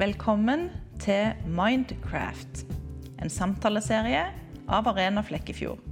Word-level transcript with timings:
Velkommen 0.00 0.70
til 1.02 1.34
Mindcraft, 1.44 2.62
en 3.20 3.28
samtaleserie 3.28 4.22
av 4.72 4.86
Arena 4.88 5.20
Flekkefjord. 5.20 5.82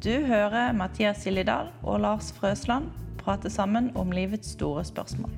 Du 0.00 0.24
hører 0.24 0.72
Mathias 0.72 1.26
Gillidal 1.26 1.68
og 1.82 2.00
Lars 2.00 2.30
Frøsland 2.32 2.86
prate 3.20 3.52
sammen 3.52 3.90
om 3.92 4.14
livets 4.16 4.54
store 4.56 4.86
spørsmål. 4.88 5.34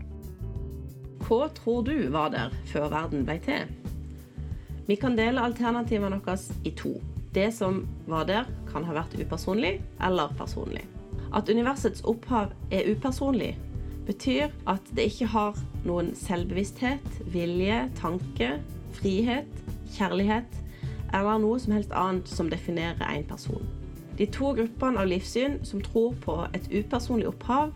Hva 1.24 1.48
tror 1.56 1.82
du 1.88 1.96
var 2.14 2.30
der 2.36 2.54
før 2.70 2.86
verden 2.92 3.26
ble 3.26 3.40
til? 3.42 3.66
Vi 4.86 4.94
kan 4.94 5.18
dele 5.18 5.42
alternativene 5.42 6.20
våre 6.22 6.38
i 6.62 6.76
to. 6.78 7.00
Det 7.34 7.50
som 7.56 7.82
var 8.06 8.30
der, 8.30 8.46
kan 8.70 8.86
ha 8.86 8.94
vært 9.00 9.18
upersonlig 9.18 9.80
eller 9.98 10.38
personlig. 10.38 10.86
At 11.34 11.50
universets 11.50 12.06
opphav 12.06 12.54
er 12.70 12.92
upersonlig, 12.94 13.56
betyr 14.08 14.52
at 14.70 14.92
det 14.96 15.10
ikke 15.12 15.28
har 15.34 15.58
noen 15.86 16.14
selvbevissthet, 16.16 17.20
vilje, 17.32 17.82
tanke, 18.00 18.56
frihet, 18.96 19.60
kjærlighet 19.94 20.62
eller 21.14 21.40
noe 21.40 21.58
som 21.60 21.74
helst 21.76 21.92
annet 21.96 22.28
som 22.28 22.50
definerer 22.52 23.04
en 23.08 23.26
person. 23.28 23.64
De 24.18 24.26
to 24.34 24.50
gruppene 24.56 24.98
av 25.00 25.08
livssyn 25.08 25.60
som 25.64 25.82
tror 25.84 26.16
på 26.24 26.40
et 26.56 26.66
upersonlig 26.72 27.28
opphav, 27.30 27.70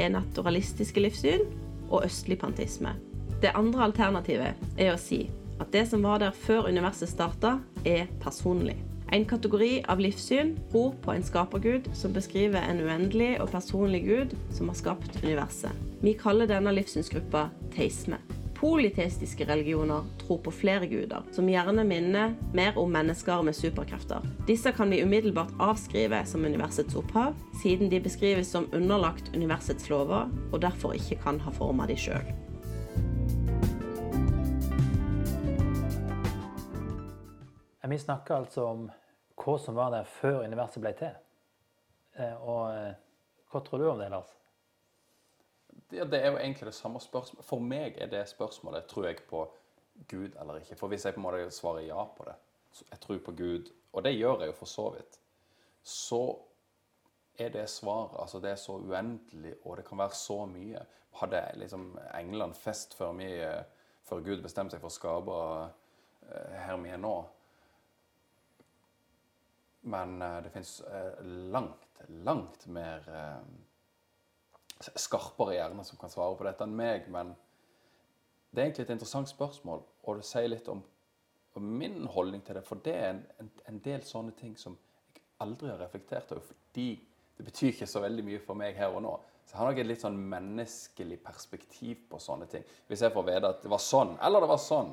er 0.00 0.14
naturalistiske 0.14 1.02
livssyn 1.04 1.44
og 1.90 2.06
østlig 2.06 2.38
pantisme. 2.40 2.94
Det 3.42 3.52
andre 3.58 3.90
alternativet 3.90 4.78
er 4.80 4.94
å 4.94 5.00
si 5.00 5.26
at 5.60 5.68
det 5.74 5.84
som 5.90 6.02
var 6.06 6.22
der 6.22 6.34
før 6.34 6.70
universet 6.70 7.10
starta, 7.12 7.58
er 7.84 8.08
personlig. 8.22 8.78
En 9.12 9.24
kategori 9.24 9.84
av 9.88 10.00
livssyn 10.00 10.54
tror 10.70 10.94
på 11.04 11.12
en 11.12 11.22
skapergud 11.22 11.90
som 11.94 12.14
beskriver 12.16 12.64
en 12.64 12.78
uendelig 12.80 13.34
og 13.42 13.50
personlig 13.52 13.98
gud 14.06 14.30
som 14.56 14.70
har 14.72 14.78
skapt 14.78 15.18
universet. 15.20 15.82
Vi 16.00 16.14
kaller 16.16 16.48
denne 16.48 16.72
livssynsgruppa 16.72 17.42
teisme. 17.74 18.16
Politeistiske 18.56 19.44
religioner 19.44 20.06
tror 20.22 20.38
på 20.46 20.54
flere 20.56 20.88
guder, 20.88 21.26
som 21.36 21.50
gjerne 21.50 21.84
minner 21.84 22.32
mer 22.56 22.78
om 22.80 22.88
mennesker 22.94 23.44
med 23.44 23.58
superkrefter. 23.58 24.24
Disse 24.48 24.72
kan 24.72 24.88
vi 24.88 25.02
umiddelbart 25.04 25.52
avskrive 25.60 26.22
som 26.24 26.48
universets 26.48 26.96
opphav, 26.96 27.36
siden 27.60 27.92
de 27.92 28.00
beskrives 28.00 28.48
som 28.48 28.70
underlagt 28.72 29.28
universets 29.36 29.92
lover, 29.92 30.32
og 30.54 30.64
derfor 30.64 30.96
ikke 30.96 31.20
kan 31.20 31.42
ha 31.44 31.52
forma 31.52 31.84
de 31.90 32.00
sjøl. 32.00 32.32
Vi 37.92 37.98
snakker 37.98 38.34
altså 38.34 38.62
om 38.64 38.86
hva 39.38 39.58
som 39.58 39.76
var 39.76 39.92
der 39.94 40.08
før 40.08 40.44
universet 40.44 40.82
ble 40.82 40.92
til. 40.98 41.16
Eh, 42.18 42.36
og 42.36 42.68
eh, 42.74 42.94
hva 43.52 43.62
tror 43.64 43.82
du 43.82 43.88
om 43.90 44.00
det, 44.00 44.10
Lars? 44.12 44.30
Ja, 45.92 46.04
det 46.08 46.22
er 46.22 46.32
jo 46.32 46.38
egentlig 46.40 46.68
det 46.70 46.76
samme 46.76 47.00
spørsmålet. 47.00 47.46
For 47.48 47.64
meg 47.64 47.98
er 48.00 48.12
det 48.12 48.22
spørsmålet 48.30 48.88
tror 48.88 49.08
jeg 49.08 49.24
på 49.28 49.44
Gud 50.08 50.38
eller 50.40 50.62
ikke. 50.62 50.78
For 50.80 50.92
hvis 50.92 51.04
jeg 51.04 51.16
på 51.16 51.20
en 51.20 51.26
måte 51.26 51.50
svarer 51.52 51.84
ja 51.86 52.04
på 52.16 52.24
det, 52.28 52.38
jeg 52.90 53.00
tror 53.00 53.20
på 53.24 53.36
Gud, 53.36 53.68
og 53.92 54.04
det 54.04 54.14
gjør 54.16 54.40
jeg 54.40 54.52
jo 54.52 54.56
for 54.56 54.70
så 54.70 54.86
vidt, 54.94 55.18
så 55.84 56.22
er 57.40 57.50
det 57.52 57.66
svaret 57.70 58.16
altså 58.20 58.40
Det 58.40 58.50
er 58.50 58.60
så 58.60 58.76
uendelig, 58.78 59.54
og 59.64 59.76
det 59.76 59.84
kan 59.84 59.98
være 59.98 60.16
så 60.16 60.46
mye. 60.46 60.80
Hadde 61.20 61.42
liksom 61.60 61.98
England 62.14 62.54
fest 62.54 62.94
før, 62.94 63.12
vi, 63.12 63.28
før 64.04 64.24
Gud 64.24 64.42
bestemte 64.42 64.76
seg 64.76 64.80
for 64.80 64.88
å 64.88 64.96
skape 64.96 65.38
her 66.64 66.78
vi 66.80 66.96
nå? 66.96 67.16
Men 69.82 70.22
uh, 70.22 70.38
det 70.42 70.52
fins 70.54 70.80
eh, 70.80 71.24
langt, 71.24 71.88
langt 72.22 72.66
mer 72.70 73.02
uh, 73.10 73.40
skarpere 74.94 75.56
hjerner 75.56 75.86
som 75.86 75.98
kan 75.98 76.10
svare 76.10 76.36
på 76.38 76.46
dette 76.46 76.66
enn 76.66 76.76
meg. 76.78 77.08
Men 77.10 77.34
det 78.52 78.60
er 78.60 78.68
egentlig 78.68 78.86
et 78.86 78.94
interessant 78.94 79.30
spørsmål, 79.30 79.82
og 80.06 80.20
det 80.20 80.28
sier 80.28 80.50
litt 80.50 80.70
om, 80.70 80.84
om 81.58 81.68
min 81.80 82.04
holdning 82.14 82.44
til 82.46 82.58
det. 82.58 82.64
For 82.68 82.82
det 82.84 82.94
er 82.94 83.10
en, 83.10 83.24
en, 83.42 83.50
en, 83.72 83.82
del 83.82 84.06
sånne 84.06 84.36
ting 84.38 84.54
som 84.60 84.78
jeg 85.14 85.26
aldri 85.42 85.72
har 85.72 85.82
reflektert 85.82 86.30
over. 86.36 86.46
Fordi 86.46 86.88
det 87.38 87.46
betyr 87.48 87.72
ikke 87.72 87.90
så 87.90 88.04
veldig 88.04 88.26
mye 88.26 88.42
for 88.44 88.58
meg 88.58 88.78
her 88.78 88.94
og 88.94 89.02
nå. 89.02 89.18
Så 89.42 89.56
jeg 89.56 89.58
har 89.58 89.72
nok 89.72 89.82
et 89.82 89.88
litt 89.90 90.04
sånn 90.04 90.24
menneskelig 90.30 91.18
perspektiv 91.24 92.06
på 92.12 92.22
sånne 92.22 92.46
ting. 92.50 92.62
Hvis 92.86 93.02
jeg 93.02 93.14
får 93.14 93.26
vite 93.26 93.50
at 93.50 93.64
det 93.64 93.72
var 93.72 93.82
sånn, 93.82 94.14
eller 94.22 94.44
det 94.44 94.50
var 94.52 94.62
sånn, 94.62 94.92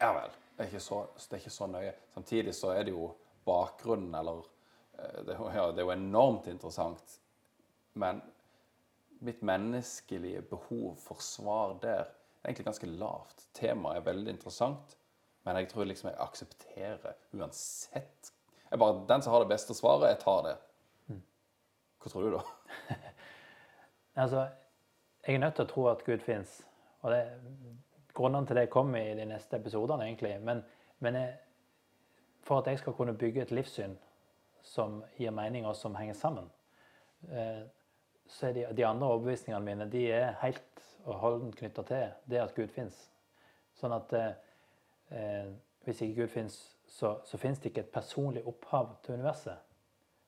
ja 0.00 0.14
vel. 0.16 0.36
Det 0.56 0.64
er 0.64 0.70
ikke 0.72 0.82
så, 0.82 1.04
det 1.20 1.36
er 1.36 1.42
ikke 1.42 1.54
så 1.54 1.68
nøye. 1.70 1.92
Samtidig 2.14 2.54
så 2.56 2.72
er 2.74 2.88
det 2.88 2.94
jo 2.94 3.10
bakgrunnen, 3.48 4.14
eller 4.14 4.44
eh, 4.98 5.24
det, 5.26 5.38
ja, 5.56 5.66
det 5.72 5.82
er 5.82 5.88
jo 5.88 5.94
enormt 5.94 6.46
interessant. 6.52 7.18
Men 7.98 8.22
mitt 9.24 9.42
menneskelige 9.42 10.44
behov 10.50 10.94
for 11.02 11.24
svar 11.24 11.74
der 11.82 12.04
er 12.04 12.12
egentlig 12.46 12.68
ganske 12.68 12.92
lavt. 13.00 13.48
Temaet 13.58 13.98
er 13.98 14.08
veldig 14.12 14.36
interessant, 14.36 14.94
men 15.46 15.58
jeg 15.58 15.72
tror 15.72 15.88
liksom 15.88 16.12
jeg 16.12 16.20
aksepterer 16.22 17.18
uansett. 17.34 18.32
Jeg 18.70 18.78
bare, 18.78 19.04
Den 19.08 19.22
som 19.24 19.32
har 19.32 19.42
det 19.42 19.52
beste 19.56 19.74
svaret, 19.74 20.12
jeg 20.12 20.22
tar 20.22 20.42
det. 20.46 20.56
Hva 21.98 22.12
tror 22.12 22.22
du, 22.22 22.36
da? 22.36 22.94
altså, 24.22 24.46
jeg 25.26 25.34
er 25.34 25.42
nødt 25.42 25.56
til 25.58 25.66
å 25.66 25.70
tro 25.72 25.86
at 25.90 26.04
Gud 26.06 26.22
fins. 26.22 26.60
Og 27.02 27.10
det, 27.12 27.22
grunnene 28.14 28.46
til 28.46 28.60
det 28.60 28.70
kommer 28.70 29.02
i 29.02 29.16
de 29.18 29.26
neste 29.28 29.58
episodene, 29.58 30.06
egentlig. 30.06 30.36
Men, 30.44 30.62
men 31.04 31.18
jeg, 31.18 31.34
for 32.48 32.62
at 32.62 32.70
jeg 32.70 32.80
skal 32.80 32.96
kunne 32.96 33.16
bygge 33.18 33.42
et 33.44 33.52
livssyn 33.52 33.96
som 34.64 35.02
gir 35.18 35.32
mening, 35.36 35.66
og 35.66 35.76
som 35.76 35.96
henger 35.96 36.16
sammen, 36.16 36.48
eh, 37.28 37.64
så 38.28 38.48
er 38.48 38.52
de, 38.56 38.66
de 38.76 38.86
andre 38.86 39.06
overbevisningene 39.06 39.64
mine 39.64 39.88
de 39.92 40.06
er 40.12 40.36
helt 40.42 40.84
og 41.04 41.14
holdent 41.22 41.56
knytta 41.56 41.84
til 41.88 42.10
det 42.28 42.40
at 42.40 42.54
Gud 42.56 42.68
fins. 42.72 42.96
Sånn 43.76 43.94
at 43.96 44.12
eh, 44.16 44.30
eh, 45.12 45.50
hvis 45.84 46.00
ikke 46.04 46.22
Gud 46.22 46.32
fins, 46.32 46.56
så, 46.88 47.18
så 47.24 47.40
fins 47.40 47.60
det 47.60 47.70
ikke 47.70 47.84
et 47.86 47.92
personlig 47.92 48.44
opphav 48.48 48.96
til 49.04 49.20
universet. 49.20 49.60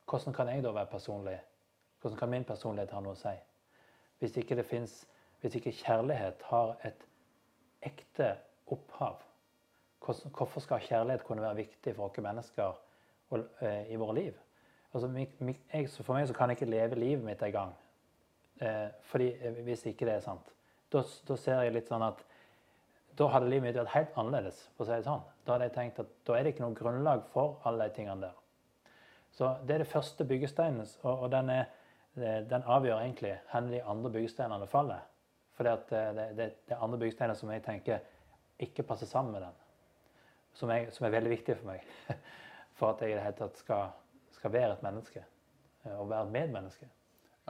Hvordan 0.08 0.36
kan 0.36 0.48
jeg 0.48 0.64
da 0.64 0.72
være 0.76 0.92
personlig? 0.92 1.38
Hvordan 2.00 2.18
kan 2.18 2.32
min 2.32 2.44
personlighet 2.44 2.92
ha 2.96 3.00
noe 3.04 3.16
å 3.16 3.20
si? 3.20 3.34
Hvis 4.20 4.36
ikke, 4.36 4.56
det 4.56 4.68
finnes, 4.68 4.94
hvis 5.40 5.56
ikke 5.56 5.72
kjærlighet 5.82 6.44
har 6.52 6.76
et 6.84 7.04
ekte 7.84 8.34
opphav, 8.72 9.20
Hvorfor 10.00 10.60
skal 10.60 10.80
kjærlighet 10.80 11.24
kunne 11.24 11.42
være 11.42 11.56
viktig 11.60 11.94
for 11.96 12.08
oss 12.08 12.24
mennesker 12.24 12.72
eh, 13.60 13.92
i 13.92 13.98
våre 14.00 14.14
liv? 14.16 14.38
Altså, 14.94 15.10
for 16.02 16.16
meg 16.16 16.32
kan 16.34 16.50
jeg 16.50 16.58
ikke 16.58 16.70
leve 16.70 16.98
livet 16.98 17.24
mitt 17.24 17.42
engang. 17.46 17.74
Eh, 18.60 18.88
fordi, 19.02 19.28
eh, 19.34 19.60
hvis 19.64 19.86
ikke 19.86 20.08
det 20.08 20.14
er 20.14 20.24
sant. 20.24 20.54
Da, 20.92 21.02
da, 21.28 21.36
ser 21.36 21.62
jeg 21.62 21.74
litt 21.76 21.92
sånn 21.92 22.02
at 22.02 22.24
da 23.18 23.28
hadde 23.30 23.50
livet 23.50 23.68
mitt 23.68 23.78
vært 23.78 23.94
helt 23.94 24.18
annerledes. 24.18 24.64
for 24.76 24.84
å 24.84 24.88
si 24.88 24.96
det 24.96 25.06
sånn. 25.06 25.22
Da 25.44 25.52
hadde 25.52 25.68
jeg 25.68 25.76
tenkt 25.76 26.00
at 26.00 26.10
da 26.26 26.34
er 26.34 26.44
det 26.44 26.54
ikke 26.54 26.64
noe 26.64 26.74
grunnlag 26.80 27.22
for 27.30 27.60
alle 27.64 27.88
de 27.88 27.94
tingene 27.94 28.20
der. 28.20 28.36
Så 29.30 29.54
Det 29.66 29.74
er 29.74 29.84
det 29.84 29.92
første 29.92 30.24
byggesteinen, 30.24 30.86
og, 31.02 31.22
og 31.22 31.30
den, 31.30 31.50
er, 31.50 31.64
den, 32.16 32.62
avgjør 32.66 32.98
egentlig 32.98 33.38
hvor 33.52 33.70
de 33.70 33.82
andre 33.82 34.10
byggesteinene 34.10 34.66
faller. 34.66 35.06
For 35.54 35.64
det, 35.64 35.78
det, 35.90 36.28
det, 36.36 36.52
det 36.66 36.74
er 36.74 36.82
andre 36.82 36.98
byggesteiner 36.98 37.34
som 37.34 37.50
jeg 37.52 37.62
tenker 37.62 38.00
ikke 38.58 38.82
passer 38.82 39.06
sammen 39.06 39.32
med 39.32 39.42
den 39.42 39.59
som, 40.54 40.70
jeg, 40.70 40.88
som, 40.92 41.06
er 41.06 41.14
veldig 41.16 41.32
viktig 41.32 41.56
for 41.60 41.72
meg. 41.72 41.84
For 42.78 42.94
at 42.94 43.02
jeg 43.04 43.12
i 43.12 43.18
det 43.18 43.24
hele 43.26 43.36
tatt 43.36 43.58
skal, 43.60 43.90
skal 44.32 44.52
være 44.54 44.72
et 44.72 44.82
menneske. 44.84 45.22
Eh, 45.84 45.96
og 45.96 46.08
være 46.10 46.26
et 46.26 46.32
medmenneske. 46.32 46.88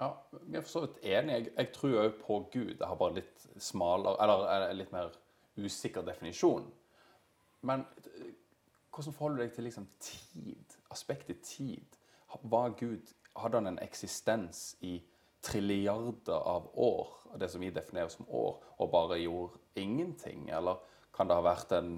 Ja, 0.00 0.10
Vi 0.30 0.56
er 0.56 0.64
for 0.64 0.70
så 0.70 0.80
vidt 0.86 0.98
enig. 1.02 1.32
Jeg, 1.32 1.52
jeg 1.56 1.72
tror 1.76 1.96
òg 2.02 2.18
på 2.24 2.38
Gud. 2.52 2.74
Jeg 2.78 2.86
har 2.88 2.98
bare 2.98 3.18
litt 3.20 3.46
smalere, 3.60 4.16
eller 4.22 4.72
litt 4.74 4.92
mer 4.92 5.12
usikker 5.60 6.02
definisjon. 6.06 6.66
Men 7.68 7.84
eh, 8.04 8.32
hvordan 8.90 9.14
forholder 9.14 9.38
du 9.38 9.44
deg 9.44 9.54
til 9.54 9.68
liksom 9.68 9.88
tid? 10.02 10.76
Aspektet 10.90 11.42
tid. 11.46 11.98
Var 12.42 12.76
Gud 12.78 13.16
Hadde 13.38 13.60
han 13.60 13.70
en 13.70 13.78
eksistens 13.78 14.74
i 14.82 14.96
trilliarder 15.46 16.42
av 16.50 16.66
år, 16.74 17.12
det 17.38 17.46
som 17.48 17.62
vi 17.62 17.70
definerer 17.70 18.10
som 18.10 18.26
år, 18.26 18.58
og 18.76 18.90
bare 18.90 19.20
gjorde 19.20 19.60
ingenting? 19.78 20.48
Eller 20.50 20.80
kan 21.14 21.30
det 21.30 21.36
ha 21.38 21.44
vært 21.44 21.72
en 21.76 21.92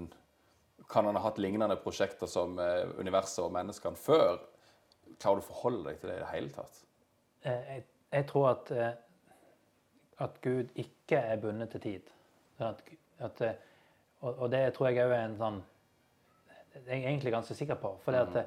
kan 0.89 1.05
han 1.05 1.15
ha 1.15 1.23
hatt 1.23 1.37
lignende 1.41 1.75
prosjekter 1.81 2.29
som 2.29 2.57
eh, 2.59 2.83
universet 2.99 3.43
og 3.45 3.53
menneskene 3.55 3.99
før? 3.99 4.41
Klarer 5.19 5.39
du 5.39 5.45
å 5.45 5.47
forholde 5.47 5.89
deg 5.89 6.01
til 6.01 6.11
det 6.11 6.17
i 6.17 6.23
det 6.23 6.31
hele 6.31 6.53
tatt? 6.53 6.81
Eh, 7.43 7.69
jeg, 7.69 7.85
jeg 8.13 8.27
tror 8.29 8.49
at, 8.51 8.71
eh, 8.71 8.91
at, 10.25 10.41
Gud 10.43 10.73
ikke 10.79 11.19
er 11.19 11.41
bundet 11.41 11.73
til 11.73 11.85
tid. 11.85 12.11
At, 12.63 12.83
at, 13.19 13.41
og, 14.21 14.31
og, 14.33 14.47
det 14.51 14.65
tror 14.75 14.89
jeg 14.89 15.03
òg 15.03 15.11
er 15.11 15.25
en 15.25 15.39
sånn 15.39 15.63
Jeg 16.73 17.03
er 17.03 17.07
egentlig 17.09 17.33
ganske 17.33 17.55
sikker 17.57 17.77
på. 17.81 17.95
For 18.05 18.15
mm. 18.17 18.39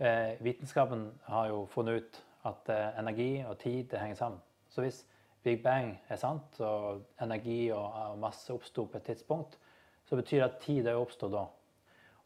eh, 0.00 0.36
vitenskapen 0.44 1.08
har 1.28 1.50
jo 1.52 1.66
funnet 1.72 2.00
ut 2.00 2.22
at 2.48 2.70
eh, 2.72 2.98
energi 3.00 3.30
og 3.44 3.58
tid 3.60 3.84
det 3.90 4.00
henger 4.00 4.20
sammen. 4.20 4.40
Så 4.72 4.84
hvis 4.84 5.02
Big 5.46 5.62
Bang 5.62 5.92
er 6.08 6.18
sant, 6.18 6.60
og 6.60 7.04
energi 7.22 7.68
og, 7.70 7.84
og 7.84 8.18
masse 8.18 8.52
oppsto 8.52 8.86
på 8.90 8.98
et 8.98 9.10
tidspunkt, 9.12 9.58
så 10.06 10.16
betyr 10.18 10.40
det 10.40 10.48
at 10.48 10.58
tid 10.62 10.88
òg 10.90 11.04
oppstår 11.04 11.32
da. 11.32 11.44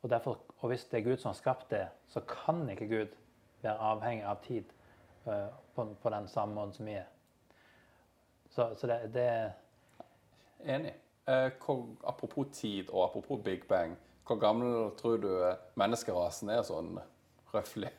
Og, 0.03 0.11
derfor, 0.11 0.39
og 0.59 0.69
hvis 0.69 0.85
det 0.85 1.01
er 1.01 1.05
Gud 1.11 1.17
som 1.17 1.29
har 1.29 1.39
skapt 1.39 1.71
det, 1.71 1.87
så 2.09 2.21
kan 2.21 2.69
ikke 2.71 2.89
Gud 2.89 3.17
være 3.63 3.77
avhengig 3.93 4.25
av 4.25 4.39
tid 4.43 4.65
uh, 5.27 5.53
på, 5.75 5.85
på, 6.03 6.11
den 6.11 6.29
samme 6.29 6.55
måten 6.55 6.73
som 6.75 6.87
vi 6.87 6.97
er. 6.97 7.09
Så, 8.51 8.73
så 8.77 8.87
det, 8.87 9.15
det 9.15 9.29
Enig. 10.65 10.95
Eh, 11.31 11.51
hvor, 11.65 11.87
apropos 12.05 12.47
tid 12.53 12.91
og 12.91 13.05
apropos 13.05 13.41
Big 13.45 13.69
Bang, 13.69 13.99
hvor 14.27 14.39
gammel 14.39 14.97
tror 14.97 15.17
du 15.17 15.29
eh, 15.45 15.57
menneskerasen 15.79 16.51
er 16.51 16.63
sånn 16.67 16.97
røftlig? 17.53 17.91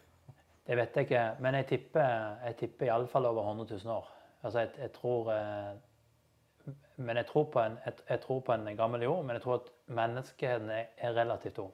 Det 0.67 0.77
vet 0.77 0.97
jeg 0.97 1.07
ikke, 1.07 1.21
men 1.43 1.55
jeg 1.59 1.67
tipper, 1.69 2.09
jeg 2.45 2.57
tipper 2.59 2.89
iallfall 2.89 3.29
over 3.29 3.47
100 3.53 3.77
000 3.85 3.93
år. 3.93 4.09
Altså, 4.41 4.65
jeg, 4.65 4.73
jeg 4.79 4.91
tror 4.97 5.31
eh, 5.35 5.71
Men 6.95 7.17
jeg 7.17 7.25
tror, 7.25 7.45
på 7.49 7.59
en, 7.59 7.77
jeg, 7.85 7.93
jeg 8.09 8.21
tror 8.21 8.39
på 8.45 8.53
en 8.53 8.75
gammel 8.77 9.01
jord, 9.01 9.23
men 9.25 9.35
jeg 9.35 9.41
tror 9.41 9.55
at 9.55 9.69
menneskeheten 9.87 10.69
er, 10.69 10.91
er 10.97 11.15
relativt 11.17 11.57
ung. 11.57 11.71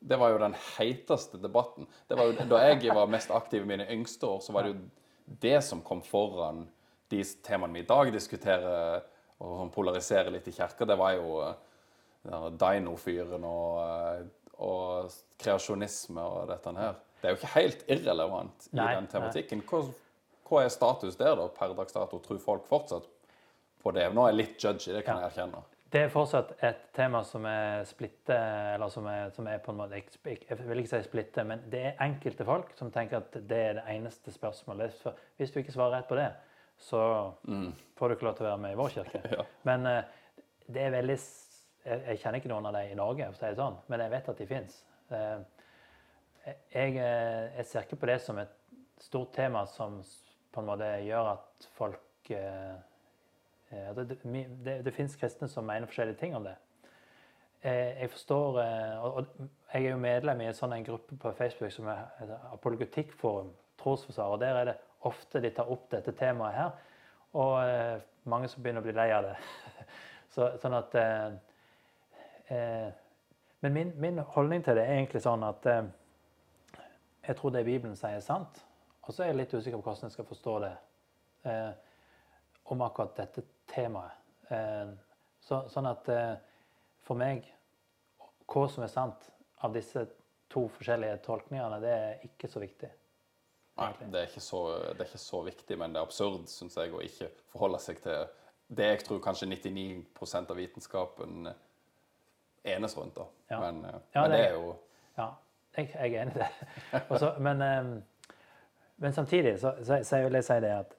Det 0.00 0.16
var 0.16 0.30
jo 0.30 0.38
den 0.38 0.54
heiteste 0.78 1.38
debatten. 1.42 1.86
Det 2.06 2.16
var 2.18 2.28
jo, 2.30 2.46
da 2.48 2.60
jeg 2.68 2.94
var 2.94 3.10
mest 3.10 3.30
aktiv 3.34 3.64
i 3.64 3.68
mine 3.68 3.86
yngste 3.90 4.26
år, 4.26 4.40
så 4.44 4.54
var 4.54 4.66
det 4.66 4.74
jo 4.74 5.36
det 5.42 5.58
som 5.66 5.82
kom 5.84 6.02
foran 6.06 6.66
de 7.10 7.22
temaene 7.44 7.74
vi 7.74 7.82
i 7.82 7.88
dag 7.88 8.12
diskuterer 8.12 9.02
og 9.42 9.70
polariserer 9.74 10.30
litt 10.34 10.48
i 10.50 10.54
kirka. 10.54 10.86
Det 10.86 10.96
var 10.98 11.14
jo 11.16 11.38
uh, 11.42 12.48
Dino-fyren 12.58 13.44
og, 13.46 13.78
eh, 13.82 14.54
og 14.66 15.12
kreasjonisme 15.40 16.24
og 16.24 16.48
dette 16.50 16.74
her. 16.78 16.98
Det 17.20 17.28
er 17.28 17.34
jo 17.34 17.40
ikke 17.40 17.54
helt 17.54 17.84
irrelevant 17.90 18.68
i 18.70 18.76
Nei, 18.78 18.92
den 18.98 19.08
tematikken. 19.10 19.62
Hva, 19.68 19.82
hva 20.48 20.64
er 20.64 20.74
status 20.74 21.18
der, 21.18 21.34
da, 21.38 21.48
per 21.54 21.74
dags 21.78 21.94
dato? 21.96 22.20
Tror 22.22 22.42
folk 22.42 22.66
fortsatt 22.68 23.08
på 23.82 23.94
det? 23.94 24.08
Nå 24.14 24.26
er 24.26 24.32
jeg 24.32 24.40
litt 24.40 24.64
judgy, 24.64 24.92
det 24.94 25.04
kan 25.06 25.18
Ja. 25.18 25.26
jeg 25.26 25.32
erkjenne. 25.34 25.62
Det 25.88 26.02
er 26.04 26.10
fortsatt 26.12 26.50
et 26.64 26.80
tema 26.92 27.22
som 27.24 27.46
er 27.48 27.86
splitte, 27.88 28.36
eller 28.74 28.90
som 28.92 29.06
er, 29.08 29.30
som 29.32 29.46
er 29.48 29.62
på 29.64 29.72
en 29.72 29.78
måte 29.78 29.96
Jeg 29.96 30.42
jeg 30.48 30.58
vil 30.68 30.82
ikke 30.82 30.90
si 30.90 31.02
splitte, 31.06 31.44
men 31.48 31.62
det 31.72 31.80
er 31.80 32.02
enkelte 32.04 32.44
folk 32.44 32.74
som 32.76 32.90
tenker 32.92 33.22
at 33.22 33.38
det 33.48 33.60
er 33.70 33.78
det 33.78 33.84
eneste 33.94 34.32
spørsmålet. 34.34 35.00
Hvis 35.36 35.50
du 35.50 35.60
ikke 35.62 35.72
svarer 35.72 35.96
rett 35.96 36.08
på 36.08 36.18
det, 36.18 36.28
så 36.78 37.00
får 37.96 38.08
du 38.08 38.14
ikke 38.14 38.28
lov 38.28 38.36
til 38.36 38.46
å 38.46 38.50
være 38.50 38.62
med 38.66 38.74
i 38.76 38.80
vår 38.82 38.96
kirke. 38.98 39.22
Ja. 39.38 39.46
Men 39.64 39.86
eh, 39.86 40.02
det 40.68 40.82
er 40.84 40.92
veldig 40.94 41.16
jeg, 41.88 42.02
jeg 42.04 42.20
kjenner 42.20 42.42
ikke 42.42 42.52
noen 42.52 42.68
av 42.68 42.76
dem 42.76 42.92
i 42.92 42.98
Norge, 42.98 43.30
for 43.30 43.38
å 43.38 43.40
si 43.40 43.48
det 43.48 43.60
sånn, 43.62 43.80
men 43.88 44.04
jeg 44.04 44.12
vet 44.12 44.30
at 44.32 44.42
de 44.42 44.48
fins. 44.50 44.78
Jeg, 45.08 46.92
eh, 47.00 47.56
jeg 47.56 47.66
ser 47.68 47.86
ikke 47.86 48.00
på 48.02 48.10
det 48.10 48.18
som 48.24 48.40
et 48.42 48.54
stort 49.00 49.32
tema 49.36 49.64
som 49.70 50.00
på 50.52 50.62
en 50.62 50.68
måte 50.68 50.88
gjør 51.06 51.32
at 51.34 51.68
folk 51.78 52.30
eh, 52.34 52.74
eh, 52.74 52.76
det, 53.70 54.04
det, 54.08 54.46
det, 54.64 54.84
det 54.84 54.94
fins 54.96 55.16
kristne 55.16 55.48
som 55.48 55.66
mener 55.66 55.86
forskjellige 55.86 56.18
ting 56.20 56.36
om 56.36 56.44
det. 56.44 56.54
Eh, 57.60 58.00
Jeg 58.00 58.10
forstår 58.10 58.60
eh, 58.62 59.04
og, 59.04 59.26
Jeg 59.74 59.84
er 59.84 59.90
jo 59.90 59.96
medlem 59.96 60.40
i 60.40 60.46
en 60.48 60.54
sånn 60.56 60.84
gruppe 60.86 61.16
på 61.16 61.32
Facebook 61.36 61.72
som 61.72 61.88
er 61.92 62.36
Apologetikkforum, 62.52 63.50
trosforsvar. 63.78 64.32
og 64.32 64.40
Der 64.40 64.56
er 64.60 64.64
det 64.64 64.76
ofte 65.00 65.40
de 65.40 65.50
tar 65.50 65.70
opp 65.70 65.90
dette 65.90 66.12
temaet 66.12 66.54
her. 66.54 66.70
Og 67.34 67.58
eh, 67.64 67.98
mange 68.24 68.48
som 68.48 68.62
begynner 68.62 68.80
å 68.80 68.86
bli 68.86 68.96
lei 68.96 69.10
av 69.12 69.28
det. 69.28 69.36
Så, 70.34 70.48
sånn 70.62 70.76
at 70.76 70.94
eh, 70.94 71.28
eh, 72.54 72.88
Men 73.60 73.72
min, 73.74 73.92
min 73.98 74.18
holdning 74.18 74.62
til 74.64 74.76
det 74.78 74.84
er 74.86 75.00
egentlig 75.00 75.22
sånn 75.22 75.42
at 75.42 75.66
eh, 75.66 75.84
jeg 77.26 77.36
tror 77.36 77.50
det 77.50 77.64
Bibelen 77.66 77.96
sier, 77.96 78.16
er 78.16 78.24
sant. 78.24 78.62
Og 79.02 79.12
så 79.12 79.22
er 79.24 79.32
jeg 79.32 79.36
litt 79.40 79.54
usikker 79.54 79.80
på 79.80 79.90
hvordan 79.90 80.08
jeg 80.08 80.14
skal 80.14 80.28
forstå 80.28 80.58
det 80.62 80.74
eh, 81.50 81.72
om 82.72 82.82
akkurat 82.86 83.16
dette 83.16 83.42
temaet. 83.68 84.12
Eh, 84.50 84.90
så, 85.44 85.62
sånn 85.72 85.86
at 85.90 86.08
eh, 86.12 86.34
for 87.06 87.16
meg 87.20 87.44
Hva 88.48 88.62
som 88.72 88.82
er 88.84 88.88
sant 88.92 89.26
av 89.64 89.74
disse 89.74 90.06
to 90.48 90.62
forskjellige 90.72 91.18
tolkningene, 91.26 91.80
det 91.82 91.90
er 91.92 92.22
ikke 92.24 92.48
så 92.48 92.60
viktig. 92.62 92.88
Nei, 93.78 93.90
det 94.08 94.22
er, 94.22 94.26
ikke 94.30 94.40
så, 94.42 94.60
det 94.96 95.02
er 95.04 95.10
ikke 95.10 95.20
så 95.20 95.42
viktig, 95.44 95.76
men 95.78 95.92
det 95.92 96.00
er 96.00 96.06
absurd, 96.08 96.46
syns 96.48 96.78
jeg, 96.80 96.90
å 96.96 97.02
ikke 97.04 97.28
forholde 97.52 97.78
seg 97.84 98.00
til 98.02 98.24
det 98.68 98.86
jeg 98.88 99.02
tror 99.04 99.20
kanskje 99.24 99.46
99% 99.52 100.50
av 100.50 100.56
vitenskapen 100.58 101.50
enes 102.68 102.96
rundt. 102.98 103.14
da. 103.20 103.26
Ja. 103.52 103.60
Men, 103.60 103.84
eh, 103.84 104.00
Ja, 104.14 104.22
men 104.22 104.30
det- 104.30 104.38
det 104.38 104.46
er 104.48 104.54
jo 104.56 104.76
Ja, 105.18 105.28
jeg, 105.76 105.90
jeg 105.94 106.14
er 106.14 106.22
enig 106.22 106.36
i 106.36 106.38
det. 106.38 106.50
Også, 107.10 107.34
men, 107.38 108.02
men 108.96 109.12
samtidig 109.12 109.58
så, 109.60 109.76
så, 109.84 110.00
så 110.04 110.22
vil 110.24 110.32
jeg 110.40 110.44
si 110.44 110.60
det 110.60 110.70
at 110.78 110.96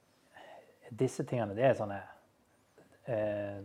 disse 0.91 1.23
tingene, 1.23 1.55
det 1.55 1.63
er 1.65 1.73
sånne 1.73 1.99
eh, 3.09 3.59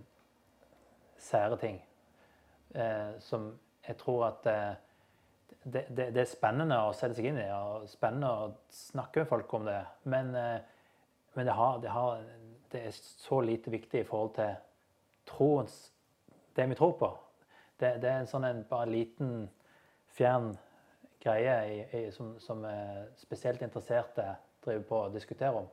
sære 1.21 1.59
ting 1.61 1.79
eh, 2.75 3.15
som 3.21 3.53
jeg 3.89 3.97
tror 4.01 4.27
at 4.27 4.47
eh, 4.47 4.75
det, 5.65 5.85
det, 5.89 6.09
det 6.15 6.23
er 6.23 6.29
spennende 6.29 6.79
å 6.85 6.93
sette 6.97 7.17
seg 7.17 7.31
inn 7.31 7.41
i, 7.41 7.49
og 7.53 7.89
spennende 7.89 8.31
å 8.31 8.53
snakke 8.73 9.23
med 9.23 9.31
folk 9.31 9.55
om 9.57 9.67
det. 9.69 9.81
Men, 10.13 10.35
eh, 10.37 10.61
men 11.37 11.49
det, 11.49 11.57
har, 11.57 11.85
har, 11.95 12.25
det 12.73 12.87
er 12.89 12.97
så 12.97 13.41
lite 13.45 13.73
viktig 13.73 14.03
i 14.03 14.09
forhold 14.09 14.35
til 14.39 14.55
troens 15.29 15.91
Det 16.55 16.69
vi 16.71 16.77
tror 16.79 16.93
på. 16.99 17.09
Det, 17.81 17.97
det 18.03 18.11
er 18.11 18.21
en 18.21 18.29
sånn 18.31 18.45
en 18.47 18.61
bare 18.69 18.87
liten, 18.87 19.49
fjern 20.15 20.53
greie 21.25 21.55
i, 21.67 21.79
i, 21.99 22.03
som, 22.15 22.37
som 22.39 22.61
eh, 22.69 23.01
spesielt 23.19 23.65
interesserte 23.67 24.29
driver 24.63 24.85
på 24.87 25.01
å 25.01 25.09
diskutere 25.11 25.65
om. 25.65 25.67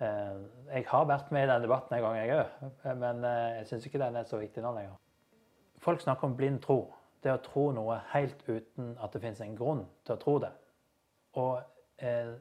Eh, 0.00 0.40
jeg 0.74 0.84
har 0.90 1.06
vært 1.08 1.30
med 1.32 1.46
i 1.46 1.50
den 1.50 1.64
debatten 1.64 1.96
en 1.96 2.04
gang, 2.04 2.16
jeg 2.20 2.36
òg, 2.36 2.96
men 3.00 3.24
eh, 3.24 3.58
jeg 3.60 3.68
syns 3.70 3.86
ikke 3.88 4.00
den 4.02 4.18
er 4.20 4.28
så 4.28 4.40
viktig 4.40 4.64
nå 4.64 4.74
lenger. 4.76 4.98
Folk 5.80 6.02
snakker 6.04 6.28
om 6.28 6.36
blind 6.36 6.60
tro. 6.64 6.80
Det 7.24 7.32
å 7.32 7.40
tro 7.42 7.70
noe 7.74 7.96
helt 8.12 8.42
uten 8.46 8.92
at 9.02 9.14
det 9.14 9.22
finnes 9.22 9.40
en 9.42 9.56
grunn 9.56 9.86
til 10.04 10.14
å 10.14 10.20
tro 10.20 10.36
det. 10.42 10.52
Og 11.40 11.56
eh, 12.04 12.34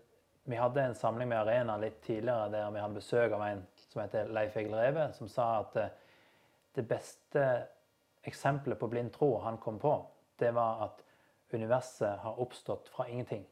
vi 0.46 0.60
hadde 0.60 0.84
en 0.84 0.98
samling 0.98 1.32
med 1.32 1.40
Arena 1.40 1.78
litt 1.82 2.02
tidligere 2.06 2.52
der 2.54 2.74
vi 2.76 2.84
hadde 2.84 3.00
besøk 3.00 3.34
av 3.34 3.46
en 3.48 3.64
som 3.88 4.04
heter 4.04 4.30
Leif 4.36 4.58
Egil 4.60 4.76
Reve, 4.76 5.08
som 5.16 5.32
sa 5.32 5.48
at 5.64 5.80
eh, 5.80 5.96
det 6.76 6.86
beste 6.90 7.48
eksempelet 8.28 8.80
på 8.80 8.90
blind 8.92 9.14
tro 9.16 9.38
han 9.46 9.58
kom 9.64 9.80
på, 9.80 9.96
det 10.40 10.52
var 10.54 10.90
at 10.90 11.04
universet 11.56 12.20
har 12.20 12.40
oppstått 12.42 12.92
fra 12.92 13.08
ingenting. 13.08 13.46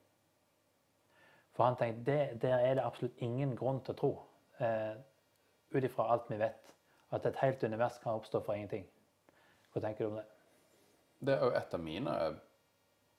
For 1.53 1.67
han 1.67 1.77
tenkte 1.77 2.05
det, 2.11 2.41
der 2.41 2.57
er 2.57 2.77
det 2.77 2.85
absolutt 2.85 3.21
ingen 3.21 3.55
grunn 3.57 3.81
til 3.85 3.93
å 3.93 3.99
tro, 3.99 4.11
eh, 4.59 4.95
ut 5.73 5.83
ifra 5.83 6.07
alt 6.13 6.29
vi 6.29 6.39
vet, 6.41 6.73
at 7.13 7.25
et 7.25 7.41
helt 7.43 7.63
univers 7.63 7.99
kan 8.01 8.17
oppstå 8.17 8.41
fra 8.45 8.55
ingenting. 8.57 8.87
Hva 9.73 9.81
tenker 9.81 10.05
du 10.05 10.09
om 10.11 10.17
det? 10.17 10.25
Det 11.19 11.35
er 11.35 11.45
jo 11.45 11.55
et 11.57 11.73
av 11.73 11.79
mine 11.79 12.15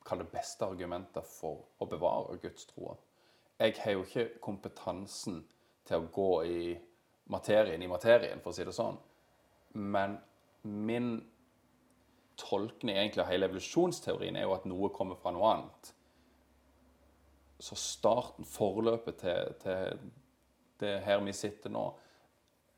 kall 0.05 0.25
beste 0.29 0.67
argumenter 0.67 1.25
for 1.25 1.65
å 1.81 1.89
bevare 1.89 2.39
gudstroa. 2.43 2.97
Jeg 3.59 3.79
har 3.81 3.95
jo 3.95 4.03
ikke 4.05 4.41
kompetansen 4.43 5.45
til 5.87 6.03
å 6.03 6.11
gå 6.13 6.31
i 6.45 6.75
materien 7.33 7.83
i 7.83 7.89
materien, 7.89 8.43
for 8.43 8.51
å 8.51 8.57
si 8.57 8.67
det 8.67 8.75
sånn. 8.77 8.99
Men 9.79 10.19
min 10.63 11.17
tolkning 12.41 12.97
egentlig 12.99 13.23
av 13.23 13.31
hele 13.31 13.49
evolusjonsteorien 13.49 14.37
er 14.37 14.49
jo 14.49 14.57
at 14.57 14.67
noe 14.69 14.91
kommer 14.95 15.19
fra 15.21 15.33
noe 15.35 15.53
annet. 15.55 15.93
Så 17.65 17.79
starten, 17.81 18.45
forløpet 18.45 19.23
til, 19.23 19.55
til 19.63 20.03
det 20.81 20.99
her 21.07 21.23
vi 21.25 21.33
sitter 21.33 21.73
nå, 21.73 21.87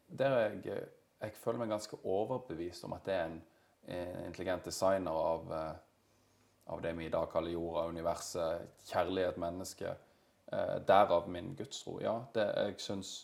der 0.07 0.37
jeg, 0.38 0.83
jeg 1.23 1.35
føler 1.40 1.62
meg 1.62 1.73
ganske 1.75 1.99
overbevist 2.05 2.87
om 2.87 2.95
at 2.95 3.07
det 3.09 3.14
er 3.16 3.25
en, 3.26 3.40
en 3.97 4.26
intelligent 4.28 4.69
designer 4.69 5.16
av, 5.19 5.50
eh, 5.57 5.73
av 6.75 6.83
det 6.85 6.93
vi 6.99 7.09
i 7.09 7.12
dag 7.12 7.26
kaller 7.33 7.57
jorda, 7.57 7.88
universet, 7.90 8.85
kjærlighet, 8.87 9.40
menneske. 9.43 9.97
Eh, 10.52 10.76
derav 10.87 11.26
min 11.28 11.55
gudstro. 11.59 11.99
Ja, 12.05 12.21
det, 12.35 12.47
jeg, 12.69 12.78
syns, 12.83 13.14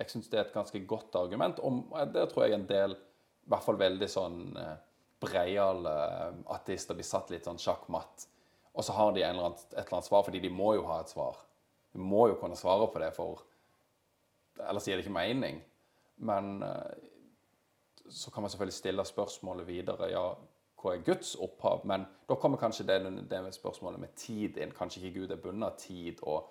jeg 0.00 0.10
syns 0.10 0.30
det 0.32 0.40
er 0.40 0.48
et 0.48 0.56
ganske 0.56 0.82
godt 0.90 1.14
argument. 1.20 1.62
Om, 1.62 1.84
det 2.14 2.26
tror 2.32 2.48
jeg 2.48 2.58
en 2.58 2.66
del, 2.66 2.98
i 2.98 3.52
hvert 3.52 3.66
fall 3.66 3.78
veldig 3.78 4.10
sånn 4.10 4.40
eh, 4.58 4.76
breiale 5.22 5.94
ateister, 6.56 6.98
blir 6.98 7.06
satt 7.06 7.30
litt 7.30 7.46
sånn 7.46 7.62
sjakkmatt. 7.62 8.26
Og 8.74 8.84
så 8.84 8.92
har 8.92 9.12
de 9.12 9.22
en 9.22 9.30
eller 9.30 9.50
annen, 9.50 9.66
et 9.72 9.78
eller 9.78 9.98
annet 9.98 10.08
svar, 10.08 10.24
fordi 10.26 10.40
de 10.42 10.50
må 10.50 10.74
jo 10.74 10.86
ha 10.88 11.00
et 11.00 11.10
svar. 11.12 11.38
De 11.94 12.02
må 12.02 12.26
jo 12.28 12.38
kunne 12.40 12.58
svare 12.58 12.88
på 12.90 13.02
det, 13.02 13.12
for 13.14 13.44
ellers 14.68 14.88
gir 14.88 14.98
det 14.98 15.04
ikke 15.04 15.14
mening. 15.14 15.60
Men 16.16 16.62
eh, 16.62 16.96
så 18.10 18.30
kan 18.30 18.42
man 18.42 18.50
selvfølgelig 18.50 18.74
stille 18.74 19.04
spørsmålet 19.06 19.66
videre. 19.66 20.10
Ja, 20.10 20.24
hva 20.82 20.94
er 20.94 21.06
Guds 21.06 21.34
opphav? 21.40 21.86
Men 21.86 22.06
da 22.28 22.34
kommer 22.34 22.58
kanskje 22.58 22.86
det, 22.88 22.98
det 23.30 23.42
med 23.42 23.54
spørsmålet 23.54 24.00
med 24.00 24.14
tid 24.18 24.58
inn. 24.58 24.74
Kanskje 24.74 25.04
ikke 25.04 25.20
Gud 25.20 25.30
er 25.30 25.42
bundet 25.42 25.70
av 25.70 25.78
tid, 25.78 26.20
og 26.22 26.50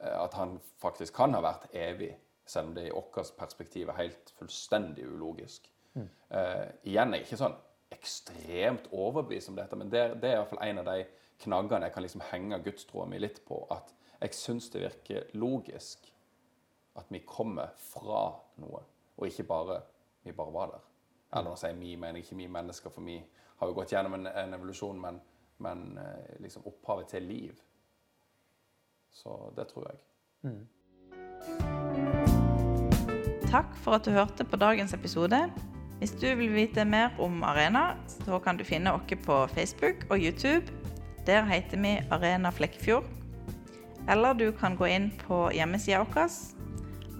eh, 0.00 0.18
at 0.24 0.36
han 0.36 0.58
faktisk 0.82 1.16
kan 1.16 1.34
ha 1.38 1.42
vært 1.44 1.70
evig, 1.72 2.12
selv 2.46 2.68
om 2.68 2.76
det 2.76 2.88
i 2.90 2.92
vårt 2.94 3.36
perspektiv 3.38 3.88
er 3.88 4.02
helt 4.02 4.32
fullstendig 4.36 5.08
ulogisk. 5.08 5.72
Eh, 5.96 6.68
igjen 6.88 7.12
er 7.14 7.24
ikke 7.24 7.40
sånn 7.40 7.56
ekstremt 7.92 8.88
overbevist 8.90 9.50
om 9.52 9.58
dette, 9.58 9.78
men 9.78 9.90
det, 9.92 10.04
det 10.22 10.30
er 10.30 10.40
iallfall 10.40 10.62
en 10.64 10.82
av 10.82 10.88
de 10.90 11.04
knaggene 11.42 11.88
jeg 11.88 11.94
kan 11.94 12.06
liksom 12.06 12.24
henge 12.30 12.60
gudstroa 12.64 13.06
mi 13.10 13.20
litt 13.20 13.42
på. 13.48 13.60
At 13.74 13.92
jeg 14.22 14.38
syns 14.38 14.70
det 14.72 14.84
virker 14.84 15.30
logisk 15.38 16.08
at 17.00 17.08
vi 17.08 17.22
kommer 17.26 17.72
fra 17.80 18.26
noe, 18.60 18.82
og 19.16 19.28
ikke 19.28 19.48
bare 19.48 19.80
vi 20.22 20.34
bare 20.36 20.54
var 20.54 20.74
der. 20.74 20.88
Eller 21.32 21.48
nå 21.48 21.56
sier 21.56 21.76
vi, 21.78 21.94
mener 21.96 22.20
ikke 22.20 22.36
vi 22.38 22.48
mennesker, 22.52 22.92
for 22.92 23.04
vi 23.06 23.16
har 23.58 23.70
jo 23.70 23.76
gått 23.78 23.94
gjennom 23.94 24.18
en, 24.18 24.28
en 24.28 24.54
evolusjon, 24.58 25.00
men, 25.00 25.20
men 25.64 25.98
eh, 25.98 26.36
liksom 26.44 26.66
opphavet 26.68 27.08
til 27.14 27.26
liv. 27.26 27.62
Så 29.12 29.36
det 29.56 29.68
tror 29.72 29.88
jeg. 29.90 29.98
Takk 33.52 33.74
for 33.84 33.96
at 33.98 34.06
du 34.06 34.12
hørte 34.14 34.44
på 34.48 34.60
dagens 34.60 34.94
episode. 34.96 35.40
Hvis 36.02 36.16
du 36.18 36.32
vil 36.34 36.50
vite 36.50 36.82
mer 36.84 37.12
om 37.22 37.44
Arena, 37.46 37.94
så 38.24 38.40
kan 38.42 38.56
du 38.58 38.64
finne 38.66 38.90
oss 38.90 39.06
på 39.22 39.46
Facebook 39.54 40.02
og 40.10 40.18
YouTube. 40.18 40.66
Der 41.26 41.42
heter 41.46 41.78
vi 41.78 42.02
Arena 42.10 42.50
Flekkefjord. 42.50 43.04
Eller 44.10 44.34
du 44.34 44.50
kan 44.50 44.76
gå 44.76 44.84
inn 44.90 45.12
på 45.20 45.50
hjemmesida 45.54 46.02
vår 46.02 46.28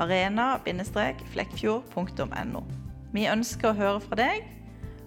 arena-flekkfjord.no. 0.02 2.62
Vi 3.14 3.26
ønsker 3.30 3.70
å 3.70 3.78
høre 3.78 4.02
fra 4.02 4.18
deg, 4.18 4.42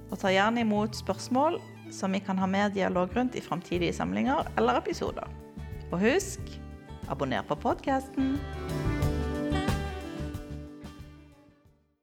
og 0.08 0.24
tar 0.24 0.32
gjerne 0.32 0.64
imot 0.64 0.96
spørsmål 0.96 1.60
som 1.92 2.16
vi 2.16 2.24
kan 2.24 2.40
ha 2.40 2.48
mer 2.48 2.72
dialog 2.72 3.12
rundt 3.12 3.36
i 3.36 3.44
framtidige 3.44 3.92
samlinger 3.94 4.48
eller 4.56 4.80
episoder. 4.80 5.28
Og 5.92 6.00
husk 6.00 6.40
abonner 7.12 7.44
på 7.44 7.60
podkasten. 7.60 8.40